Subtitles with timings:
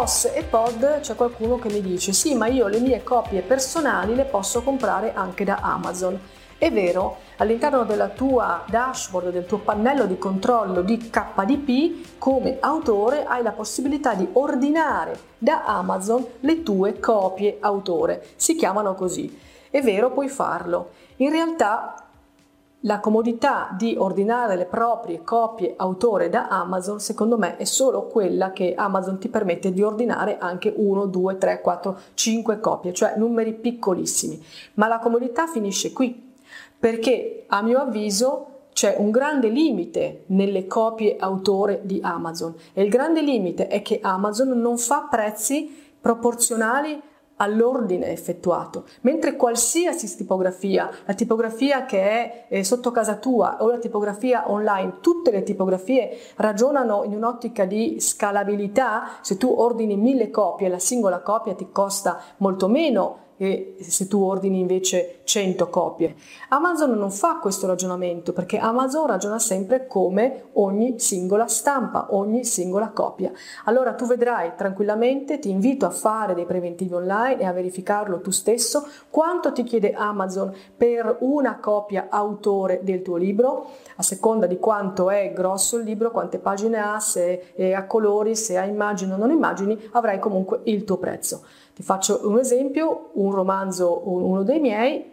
[0.00, 4.14] POS e POD c'è qualcuno che mi dice sì, ma io le mie copie personali
[4.14, 6.18] le posso comprare anche da Amazon.
[6.56, 13.26] È vero, all'interno della tua dashboard, del tuo pannello di controllo di KDP, come autore
[13.26, 18.26] hai la possibilità di ordinare da Amazon le tue copie autore.
[18.36, 19.38] Si chiamano così.
[19.68, 20.92] È vero, puoi farlo.
[21.16, 22.09] In realtà
[22.84, 28.52] la comodità di ordinare le proprie copie autore da Amazon, secondo me, è solo quella
[28.52, 33.52] che Amazon ti permette di ordinare anche 1, 2, 3, 4, 5 copie, cioè numeri
[33.52, 34.42] piccolissimi.
[34.74, 36.32] Ma la comodità finisce qui,
[36.78, 42.88] perché a mio avviso c'è un grande limite nelle copie autore di Amazon e il
[42.88, 46.98] grande limite è che Amazon non fa prezzi proporzionali
[47.40, 53.78] all'ordine effettuato, mentre qualsiasi tipografia, la tipografia che è eh, sotto casa tua o la
[53.78, 60.68] tipografia online, tutte le tipografie ragionano in un'ottica di scalabilità, se tu ordini mille copie,
[60.68, 66.14] la singola copia ti costa molto meno e se tu ordini invece 100 copie.
[66.50, 72.90] Amazon non fa questo ragionamento perché Amazon ragiona sempre come ogni singola stampa, ogni singola
[72.90, 73.32] copia.
[73.64, 78.30] Allora tu vedrai tranquillamente, ti invito a fare dei preventivi online e a verificarlo tu
[78.30, 84.58] stesso, quanto ti chiede Amazon per una copia autore del tuo libro, a seconda di
[84.58, 89.12] quanto è grosso il libro, quante pagine ha, se è a colori, se ha immagini
[89.12, 91.42] o non immagini, avrai comunque il tuo prezzo.
[91.80, 95.12] Ti faccio un esempio, un romanzo, uno dei miei,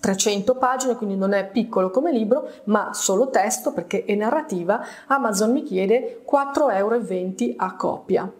[0.00, 5.52] 300 pagine, quindi non è piccolo come libro, ma solo testo perché è narrativa, Amazon
[5.52, 8.32] mi chiede 4,20 euro a copia.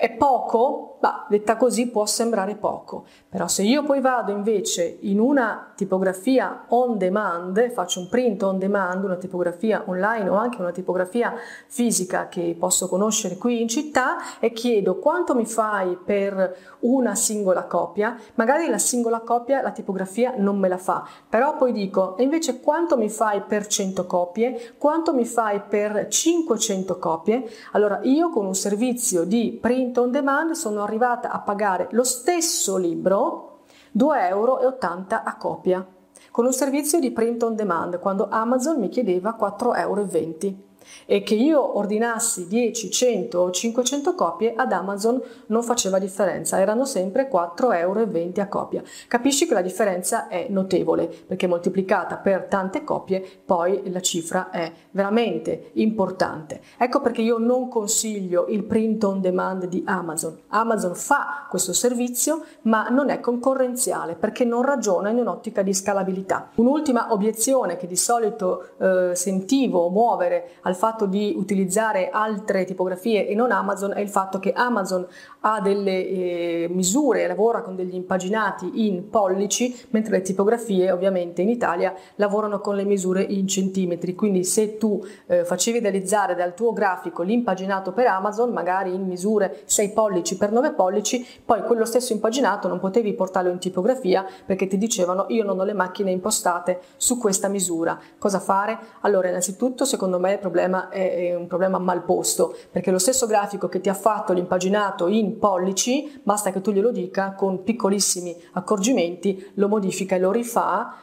[0.00, 0.98] È poco?
[1.00, 6.66] Bah, detta così può sembrare poco, però se io poi vado invece in una tipografia
[6.68, 11.34] on demand, faccio un print on demand, una tipografia online o anche una tipografia
[11.66, 17.64] fisica che posso conoscere qui in città e chiedo quanto mi fai per una singola
[17.64, 22.22] copia, magari la singola copia la tipografia non me la fa, però poi dico e
[22.24, 28.30] invece quanto mi fai per 100 copie, quanto mi fai per 500 copie, allora io
[28.30, 33.62] con un servizio di print print on demand sono arrivata a pagare lo stesso libro
[33.96, 35.86] 2,80 euro a copia
[36.30, 40.67] con un servizio di print on demand quando Amazon mi chiedeva 4,20 euro
[41.06, 46.84] e che io ordinassi 10, 100 o 500 copie ad Amazon non faceva differenza, erano
[46.84, 48.06] sempre 4,20 euro
[48.40, 48.82] a copia.
[49.06, 54.70] Capisci che la differenza è notevole perché moltiplicata per tante copie poi la cifra è
[54.92, 56.60] veramente importante.
[56.76, 60.38] Ecco perché io non consiglio il print on demand di Amazon.
[60.48, 66.50] Amazon fa questo servizio ma non è concorrenziale perché non ragiona in un'ottica di scalabilità.
[66.56, 73.34] Un'ultima obiezione che di solito eh, sentivo muovere al fatto di utilizzare altre tipografie e
[73.34, 75.06] non Amazon è il fatto che Amazon
[75.40, 81.48] ha delle eh, misure, lavora con degli impaginati in pollici, mentre le tipografie ovviamente in
[81.48, 84.14] Italia lavorano con le misure in centimetri.
[84.14, 89.62] Quindi se tu eh, facevi realizzare dal tuo grafico l'impaginato per Amazon, magari in misure
[89.64, 94.66] 6 pollici per 9 pollici, poi quello stesso impaginato non potevi portarlo in tipografia perché
[94.66, 97.98] ti dicevano io non ho le macchine impostate su questa misura.
[98.18, 98.78] Cosa fare?
[99.00, 103.26] Allora innanzitutto secondo me il problema problema è, un problema mal posto, perché lo stesso
[103.26, 108.34] grafico che ti ha fatto l'impaginato in pollici, basta che tu glielo dica, con piccolissimi
[108.52, 110.96] accorgimenti lo modifica e lo rifà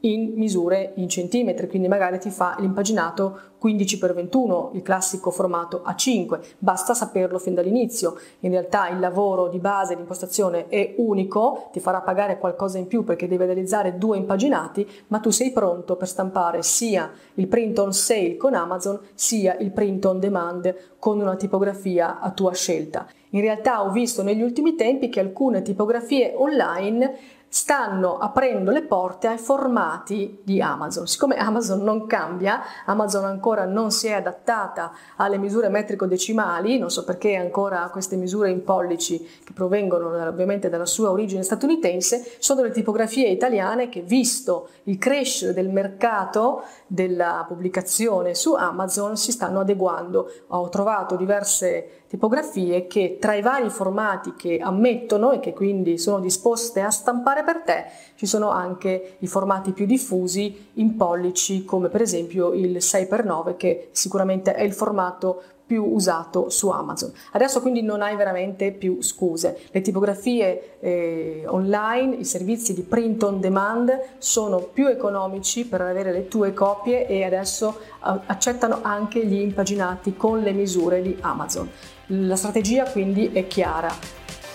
[0.00, 6.94] in misure in centimetri, quindi magari ti fa l'impaginato 15x21, il classico formato A5, basta
[6.94, 8.18] saperlo fin dall'inizio.
[8.40, 12.86] In realtà il lavoro di base di impostazione è unico, ti farà pagare qualcosa in
[12.86, 17.78] più perché devi realizzare due impaginati, ma tu sei pronto per stampare sia il print
[17.78, 23.06] on sale con Amazon, sia il print on demand con una tipografia a tua scelta.
[23.30, 29.26] In realtà ho visto negli ultimi tempi che alcune tipografie online stanno aprendo le porte
[29.26, 31.06] ai formati di Amazon.
[31.06, 37.04] Siccome Amazon non cambia, Amazon ancora non si è adattata alle misure metrico-decimali, non so
[37.04, 42.72] perché ancora queste misure in pollici che provengono ovviamente dalla sua origine statunitense, sono delle
[42.72, 50.30] tipografie italiane che visto il crescere del mercato della pubblicazione su Amazon si stanno adeguando.
[50.48, 56.20] Ho trovato diverse tipografie che tra i vari formati che ammettono e che quindi sono
[56.20, 57.84] disposte a stampare per te
[58.16, 63.88] ci sono anche i formati più diffusi in pollici come per esempio il 6x9 che
[63.92, 67.12] sicuramente è il formato più usato su Amazon.
[67.32, 69.60] Adesso quindi non hai veramente più scuse.
[69.70, 76.10] Le tipografie eh, online, i servizi di print on demand sono più economici per avere
[76.10, 81.68] le tue copie e adesso eh, accettano anche gli impaginati con le misure di Amazon.
[82.06, 83.92] La strategia quindi è chiara.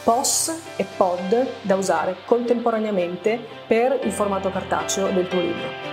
[0.03, 5.92] POS e POD da usare contemporaneamente per il formato cartaceo del tuo libro.